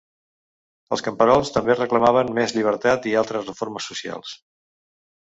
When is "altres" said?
3.21-3.45